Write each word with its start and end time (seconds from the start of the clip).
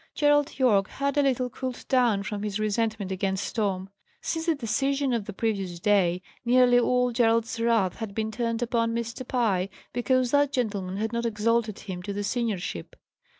Gerald 0.15 0.57
Yorke 0.57 0.87
had 0.87 1.15
a 1.15 1.21
little 1.21 1.47
cooled 1.51 1.87
down 1.87 2.23
from 2.23 2.41
his 2.41 2.59
resentment 2.59 3.11
against 3.11 3.53
Tom. 3.55 3.87
Since 4.19 4.47
the 4.47 4.55
decision 4.55 5.13
of 5.13 5.25
the 5.25 5.31
previous 5.31 5.79
day, 5.79 6.23
nearly 6.43 6.79
all 6.79 7.11
Gerald's 7.11 7.59
wrath 7.59 7.97
had 7.97 8.15
been 8.15 8.31
turned 8.31 8.63
upon 8.63 8.95
Mr. 8.95 9.27
Pye, 9.27 9.69
because 9.93 10.31
that 10.31 10.51
gentleman 10.51 10.97
had 10.97 11.13
not 11.13 11.27
exalted 11.27 11.81
him 11.81 12.01
to 12.01 12.13
the 12.13 12.23
seniorship. 12.23 12.95